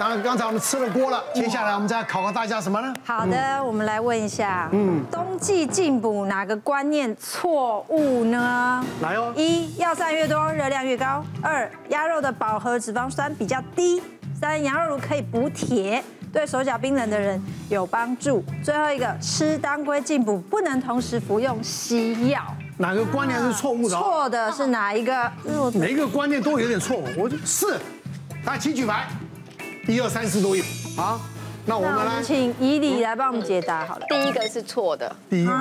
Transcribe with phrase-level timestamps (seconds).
[0.00, 2.90] 当然刚才我们吃了锅了，接下来我们再考考大家什么呢？
[3.04, 8.82] 好的，我们来问一下，嗯，冬季进补哪个观念错误呢？
[9.02, 14.00] 来哦，一，药膳越多热量越高；二，鸭肉的饱和脂肪酸比较低；
[14.40, 17.38] 三，羊肉炉可以补铁，对手脚冰冷的人
[17.68, 22.40] 有帮助；最后一个，吃当归进补不能同时服用西药。
[22.78, 23.94] 哪个观念是错误的？
[23.94, 25.30] 错的是哪一个？
[25.74, 27.04] 每一个观念都有点错误。
[27.18, 27.78] 我是，
[28.42, 29.06] 大家请举牌，
[29.90, 30.64] 一二三四都有。
[30.96, 31.20] 啊。
[31.66, 34.06] 那我们来请以理来帮我们解答好了。
[34.08, 35.52] 第一个是错的，第一个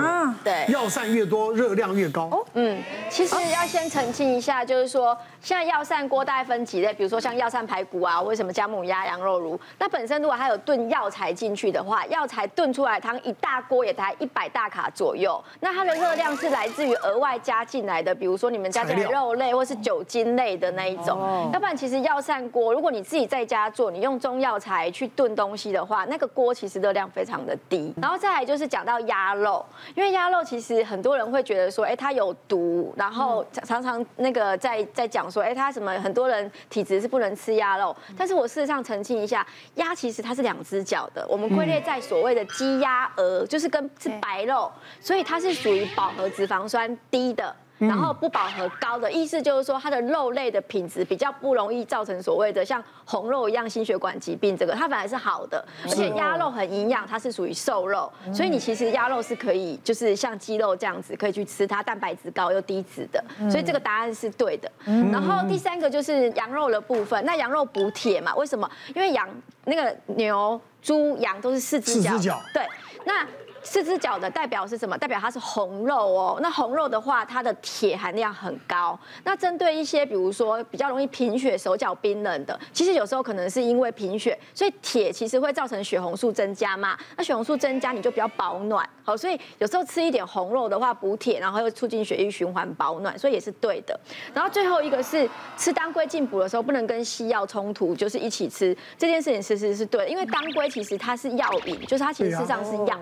[0.43, 2.23] 对，药膳越多热量越高。
[2.31, 9.59] 哦，嗯，其实要先澄清一下，就是说现在药膳锅大概分几类，比如说像药膳排骨啊，为什么姜母鸭、羊肉炉？
[9.77, 21.19] 那本身如果它有炖药材进去的话，药材炖出来汤一大锅也才一百大卡左右，那它的热量是来自于额外加进来的，比如说你们加进来肉类或是酒精类的那一种。
[21.53, 26.05] 要不然其实药膳锅，如果你自己在家做，你用中药材去炖东西的话。
[26.05, 29.63] 那个锅其实热量非常的低，然后再来就是讲到鸭肉，
[29.95, 47.55] 因为鸭肉其实很多人会觉得说，哎，它有毒，然后常常那个在在讲说，哎，它什么很多人体质是不能吃鸭肉，但是我事实上澄清一下，鸭其实它是两只脚的，我们归类在所谓的鸡鸭鹅，就是跟是白肉，所以它是属于饱和脂肪酸低的。
[47.79, 55.65] 然后不饱和高的意思就是说，它的肉类的品质比较不容易造成所谓的像红肉一样心血管疾病，这个它反而是好的。
[55.83, 64.69] 而且鸭肉很营养，它是属于瘦肉，所以你其实鸭肉是可以，就是像鸡肉这样子可以去吃它，蛋白质高又低脂的，所以这个答案是对的。
[65.11, 68.35] 然后第三个就是羊肉的部分，那羊肉补铁嘛？
[68.35, 68.69] 为什么？
[68.93, 69.27] 因为羊
[69.63, 72.65] 那个牛、猪、羊都是四只脚，对，
[73.05, 73.25] 那。
[73.63, 74.97] 四只脚的代表是什么？
[74.97, 76.39] 代表它是红肉哦。
[76.41, 78.97] 那红肉的话，它的铁含量很高。
[79.23, 86.97] 那针对一些比如说比较容易贫血、手脚冰冷的，其实有时候可能是因为贫血，所以铁其实会造成血红素增加嘛。
[87.15, 88.87] 那血红素增加，你就比较保暖。
[89.03, 93.99] 好，所以有时候吃一点红肉的话，补铁，然后又促进血液循环、保暖，所以也是对的。
[94.33, 98.75] 然后最后一个是吃当归进补的时候，不能跟西药冲突，就是一起吃。
[98.97, 102.99] 这件事情其实是对的，因为当归其实它是药引，就是它其实事实上是药。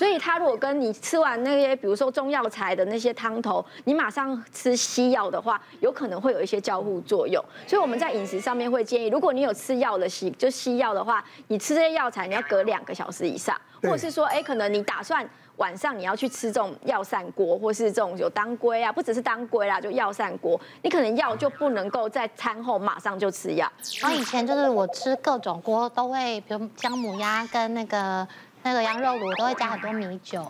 [0.00, 7.44] 所以他如果跟你吃完那些，比如说中药材的那些汤头，你马上吃西药的话，有可能会有一些交互作用。
[7.66, 23.70] 所以我们在饮食上面会建议，如果你有吃药的西，就西药的话，你吃这些药材你要隔两个小时以上，或者是说，哎，可能你打算晚上你要去吃这种药膳锅，或是这种有当归啊，不只是当归啦，就药膳锅，你可能药就不能够在餐后马上就吃药。
[24.02, 28.26] 我以前就是我吃各种锅都会，比如姜母鸭跟那个。
[28.62, 30.42] 那个羊肉炉都会加很多米酒，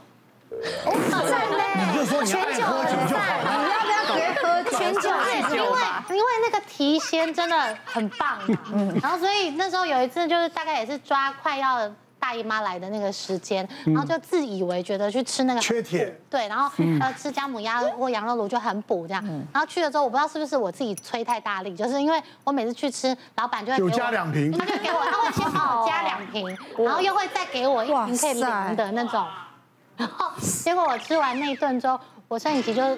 [0.84, 0.93] 哦，
[1.31, 1.62] 赞嘞！
[1.87, 5.09] 你就说你爱喝酒就好了，你要不要别喝全酒？
[5.54, 8.38] 因为因为那个提鲜真的很棒，
[8.72, 11.88] 嗯，然后所以那时候有一次就是大概也是抓快要
[12.30, 16.70] 大姨妈来的那个时间，然后就自以为觉得去吃那个缺铁，对，然后
[17.00, 29.26] 呃吃姜母鸭或羊肉炉就很补这样，然后去了之后我不知道是不是我自己催太大力，就是因为我每次去吃，老板就会给我加两瓶，他就给我，他会先帮我加两瓶， 然后又会再给我一瓶可以淋的那种，
[29.97, 31.98] 然后结果我吃完那一顿之后，
[32.28, 32.97] 我生理期就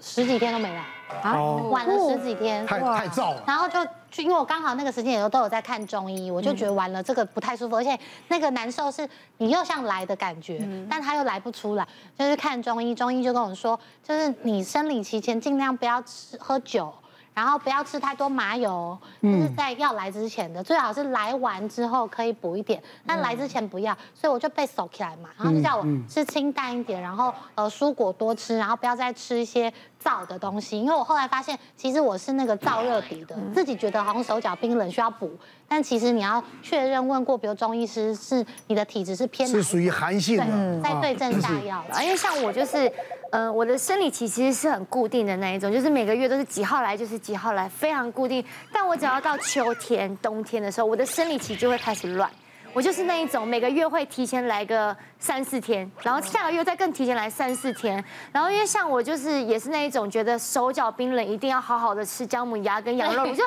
[0.00, 0.84] 十几天都没来。
[1.22, 1.36] 啊，
[1.70, 3.42] 晚了十几天，太太燥了。
[3.46, 7.98] 然后就就因为我刚好那个时间也都都有在看中医，我就觉得完了这个不太舒服，而且
[8.28, 9.08] 那个难受是
[9.38, 11.86] 你又像来的感觉，但他又来不出来，
[12.16, 16.92] 就是看中医，中医就跟我说，就是你生理期前尽量不要吃喝酒。
[17.38, 23.96] 然后不要吃太多麻油，就是在要来之前的，最好是来完之后可以补一点，但来之前不要。
[24.12, 29.72] 所以我就被锁起来嘛，然后就叫我吃清淡一点，然后呃蔬果多吃，然后不要再吃一些
[30.02, 30.80] 燥的东西。
[30.80, 35.30] 因为我后来发现，其实我是那个燥热底的，自己觉得好像手脚冰冷需要补，
[35.68, 42.02] 但其实你要确认问过，比如中医师是你的体质是偏是属于寒性的，再对症下药了。
[42.02, 42.92] 因为像我就是。
[43.30, 48.44] 嗯，我的生理期其实是很固定的那一种，就是每个月都是几号来就是几号来，非常固定。
[48.72, 52.30] 但我只要到秋天、冬天的时候，我的生理期就会开始乱。
[52.72, 58.02] 我就是那一种，每个月会提前来个三四天，然后下个月再更提前来三四天。
[58.30, 63.42] 然后因为像我就是也是那一种，觉得手脚冰冷，一定要好好的吃姜母鸭跟羊肉，我就。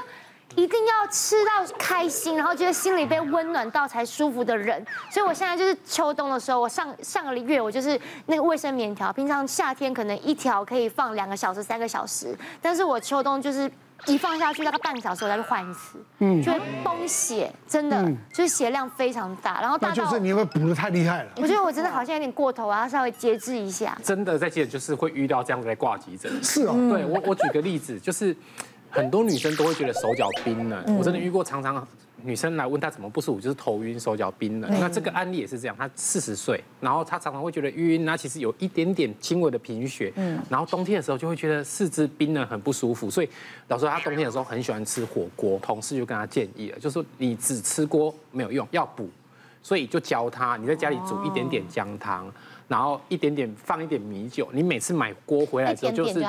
[0.56, 4.86] 一定要吃到开心，然后觉得心里被温暖到才舒服的人。
[5.10, 13.72] 所以我现在就是秋冬的时候，我上上个月我就是那个卫生棉条，平常夏天可能一条可以放两个小时、三个小时，但是我秋冬就是
[14.08, 18.04] 一放下去大概半个小时我再去换一次，嗯，就会崩血，真的
[18.34, 21.32] 就是血量非常大，然后大到就是你有没有补的太厉害了？
[21.38, 23.98] 我觉得我真的好像有点过头啊，要稍微节制一下。
[24.04, 28.36] 真的在急诊就是会遇到这样子来挂急诊，是哦，对我我举个例子就是。
[28.92, 31.88] 很多女生都会觉得手脚冰冷，我真的遇过常常
[32.24, 34.70] 女生来问她怎么不舒服，就是头晕、手脚冰冷。
[34.80, 43.30] 那这个案例也是这样，她四十岁，然后她常常会觉得晕，那其实有一点点轻微的贫血，嗯，然后冬天的时候就会觉得四肢冰冷很不舒服，所以
[43.70, 45.58] 老师说她冬天的时候很喜欢吃火锅。
[45.60, 49.10] 同事就跟她建议了，就是说你只吃锅没有用，要补，
[49.64, 52.32] 所以就教她你在家里煮一点点姜汤，
[52.68, 56.24] 然后一点点放一点米酒，你每次买锅回来之后就是。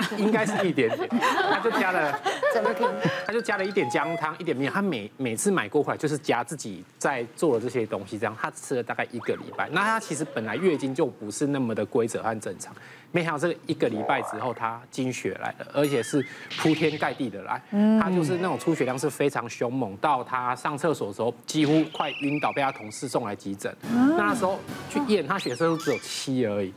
[0.00, 2.18] 他应该是一点点， 他就加了
[2.54, 2.88] 怎么听？
[3.26, 4.72] 他就加了一点姜汤，一点面。
[4.72, 9.68] 他每每次买过回来就是加自己在做的这些东西，这样他吃了大概一个礼拜。
[9.70, 12.74] 那他其实本来月经就不是那么的规则和正常，
[13.12, 16.24] 没想到这个一个礼拜之后，他经血来了，而且是
[16.58, 17.62] 铺天盖地的来。
[18.00, 23.74] 他就是那种出血量是非常凶猛，到他上厕所的时候几乎快晕倒，被他同事送来急诊。
[23.92, 24.58] 那那时候
[24.90, 26.72] 去验，他血色素只有七而已，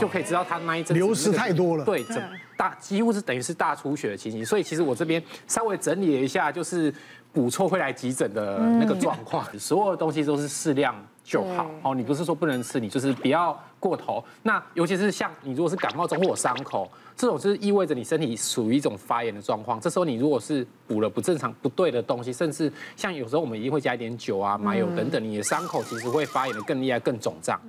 [0.00, 1.84] 就可以知道他那一阵流失太多了。
[1.84, 2.22] 对，整。
[2.54, 6.94] 大几乎是等于是大出血的情形，所以其实我这边稍微整理了一下，就是
[7.32, 10.94] 补错会来急诊的那个状况，所有的东西都是适量
[11.24, 11.66] 就好。
[11.82, 14.22] 哦，你不是说不能吃，你就是不要过头。
[14.42, 16.90] 那尤其是像你如果是感冒中或有伤口。
[17.16, 27.60] 这种就是意味着你身体属于一种发炎的状况，这时候你如果是补了不正常、不对的东西，甚至像有时候我们一定会加一点酒啊、麻油等等，你的伤口其实会发炎的更厉害、更肿胀。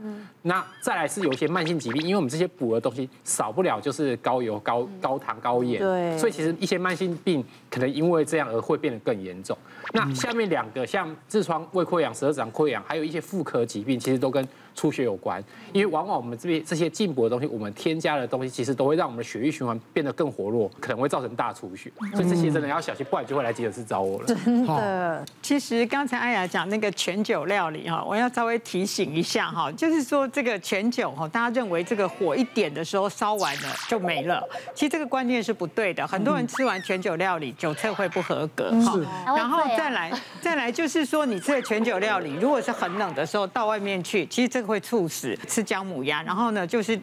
[0.41, 9.57] 那再来是有一些慢性疾病，因为我们这些补的东西少不了就是高油、高高糖、高盐，对，所以其实一些慢性病可能因为这样而会变得更严重。
[9.93, 14.45] 那下面两个像痔疮、胃溃疡、十二指肠溃疡，还有一些妇科疾病，其实都跟
[14.75, 24.25] 出血有关，因为往往我们这边这些进补的东西，我们添加的东西，其实都会让我们的血液循环变得更活络，可能会造成大出血，所以这些真的要小心，不然就会来急诊室找我了。
[24.27, 34.43] 真的，其实刚才艾雅讲那个全酒料理哈，我要稍微提醒一下哈，就是说这个全酒哈，大家认为这个火一点的时候烧完了就没了，
[34.73, 36.07] 其实这个观念是不对的。
[36.07, 38.99] 很多人吃完全酒料理，酒测会不合格哈，
[39.35, 40.11] 然后再来
[40.41, 46.99] 再来就是说，你吃了全酒料理，如果是很冷的时候到外面去，其实这会猝死，吃姜母鸭，然后呢，就是。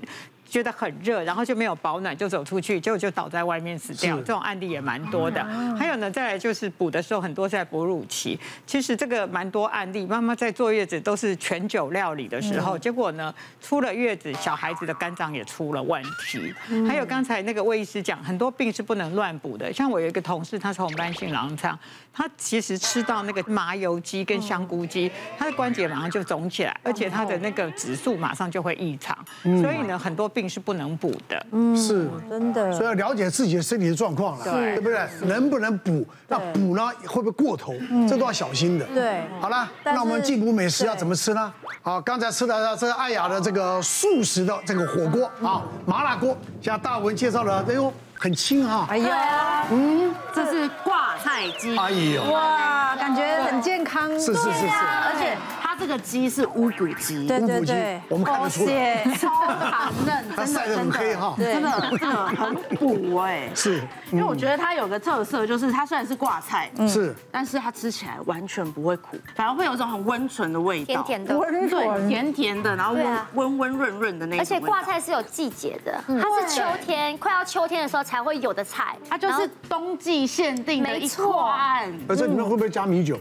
[0.51, 4.17] 觉得很热，然后就没有保暖，就走出去，结果就倒在外面死掉。
[4.19, 5.43] 这种案例也蛮多的。
[5.79, 8.37] 还有呢，再来就是补的时候，很多在哺乳期，
[8.67, 16.53] 其实这个蛮多案例，妈妈在坐月子都是全酒料理的时候，结果呢，出了月子，小孩子的肝脏也出了问题。
[16.89, 19.73] 还有刚才那个魏医师讲，很多病是不能乱补的。
[19.73, 21.79] 像我有一个同事，他是红斑性狼疮，
[22.13, 25.09] 他其实吃到那个麻油鸡跟香菇鸡，
[25.39, 29.17] 他的关节马上就肿起来，而且他的那个指数马上就会异常。
[29.43, 30.40] 所以呢，很多病。
[30.41, 35.29] 病是不能补的，嗯，是真的，所以要了解自己的身体的状况了，对，对不对？
[35.29, 36.07] 能不能补？
[36.29, 37.75] 那补呢，会不会过头？
[38.09, 38.87] 这都要小心的。
[38.87, 41.53] 对，好了，那我们进补美食要怎么吃呢？
[41.83, 48.87] 好，刚才吃的这个艾雅的这个素食的这个火锅啊，麻辣锅，像大文介绍的，哎呦，很轻哈。
[48.89, 51.77] 哎呀，嗯，这是挂菜鸡。
[51.77, 54.09] 哎呦，哇，感觉很健康。
[54.19, 55.37] 是是是是，而且。
[55.81, 63.81] 这个鸡是乌骨鸡，对对对，我们看得出来， 超弹嫩，它晒得很黑哈，真的 真的很补哎，是，
[64.13, 74.41] 因为我觉得它有个特色，就是它虽然是挂菜，是，但是它吃起来完全不会苦，反而会有一种很温醇的味道，甜甜的，温润甜甜的，然后温温温润润的那种。
[74.41, 81.91] 而且挂菜是有季节的，它是秋天快要秋天的时候才会有的菜，它就是冬季限定的一款。
[82.07, 83.19] 而且里面会不会加米酒？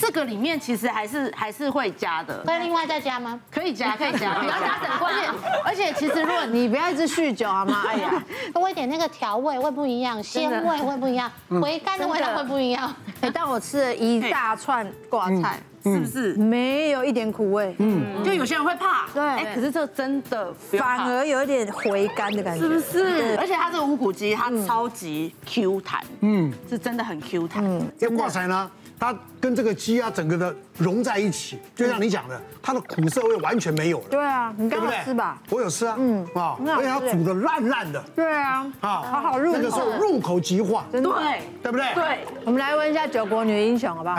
[0.00, 3.38] 这个里面其实还是还是会加的，会另外再加吗？
[3.50, 5.12] 可以加， 可以加，不要加整罐。
[5.64, 7.84] 而且其实如果你不要一直酗酒好吗？
[7.88, 8.22] 哎呀，
[8.54, 12.94] 多一点那个调味会不一样，鲜味会不一样，回甘的味道会不一样。
[13.20, 17.74] 哎，但我吃了一大串挂菜，是不是没有一点苦味？
[17.78, 19.22] 嗯，就有些人会怕，对。
[19.22, 23.36] 哎，可是这真的反而有一点回甘的感觉，是不是？
[23.36, 27.64] 而且它这个无骨鸡，它超级 Q 弹，嗯，是真的很 Q 弹。
[27.64, 28.70] 嗯，这挂菜呢？
[28.98, 34.04] 它跟这个鸡啊，整个的融在一起，就像你讲的，它的苦涩味完全没有了。
[34.10, 38.02] 对啊，你刚刚吃吧，我有吃啊，嗯啊，而且它煮的烂烂的。
[38.16, 41.94] 对啊，啊，好好入口，那个时候入口即化，对，对不对？
[41.94, 44.16] 对，我们来问一下九国女英雄，好不好？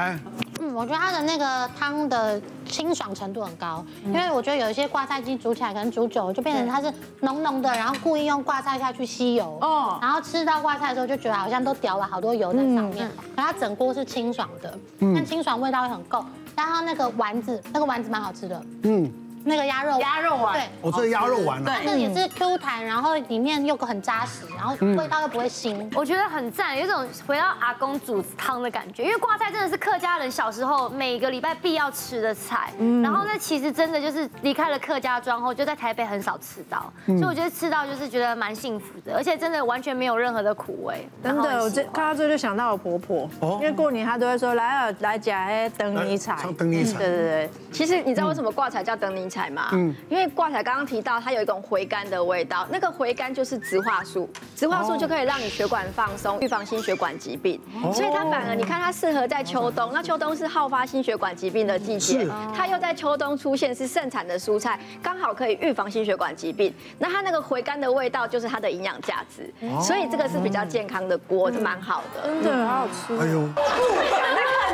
[0.59, 16.23] 嗯，我觉得它的那个汤的清爽程度很高，因为我觉得有一些挂菜鸡煮起来可能煮久了就变成它是浓浓的，然后故意用挂菜下去吸油，哦，然后吃到挂菜的时候就觉得好像都掉了好多油在上面，然后它整锅是清爽的，但清爽味道会很够，
[16.55, 19.11] 然后那个丸子，那个丸子蛮好吃的，嗯。
[19.43, 29.03] 那个鸭肉鸭肉丸，对，我这鸭肉丸啊，这也是 Q 弹，然后里面又很扎实，然后味道又不会腥，我觉得很赞，有种回到阿公煮汤的感觉。
[29.03, 41.07] 因为挂菜真的是客家人小时候每个礼拜必要吃的菜，然后那其实真的就是离开了客家庄后，就在台北很少吃到，所以我觉得吃到就是觉得蛮幸福的，而且真的完全没有任何的苦味。
[41.23, 47.49] 真的，我这看到这就想到我婆婆，因为过年她都会说来啊来夹哎灯泥菜，灯泥菜，对对对。
[47.71, 49.69] 其实你知道为什么挂菜叫灯泥菜吗？
[49.73, 57.61] 嗯，因为挂彩刚刚提到它有一种回甘的味道，那个回甘就是植化素，植化素就可以让你血管放松，预防心血管疾病。
[57.93, 66.73] 所以它反而你看它适合在秋冬，那秋冬是好发心血管疾病的季节，它又在秋冬出现是盛产的蔬菜，刚好可以预防心血管疾病。
[66.97, 73.13] 那它那个回甘的味道就是它的营养价值，所以这个是比较健康的锅，是蛮好的，真的好好吃。
[73.17, 73.39] 哎呦，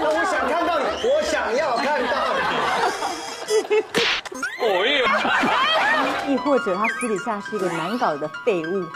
[0.05, 2.45] 我想看到你，我想要看到你。
[6.45, 8.85] 或者他私底下是一个难搞的废物。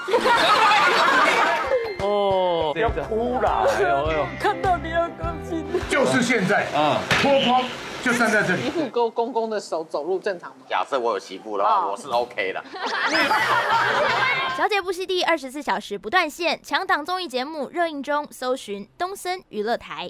[2.01, 3.65] 哦，要哭了！
[3.67, 5.65] 哎呦哎呦，看到你要高兴。
[5.89, 7.61] 就是现在啊，脱光
[8.01, 8.61] 就站在这里。
[8.61, 10.57] 媳妇勾公公的手走路正常吗？
[10.69, 12.63] 假设我有媳妇的话，我是 OK 的。
[14.55, 20.09] 小姐不息地二十四小时不断线，强档综艺节目热映中，搜寻东森娱乐台。